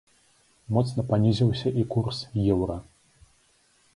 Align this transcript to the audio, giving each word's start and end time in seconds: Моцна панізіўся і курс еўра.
Моцна 0.77 1.03
панізіўся 1.09 1.67
і 1.83 1.85
курс 1.93 2.21
еўра. 2.53 2.77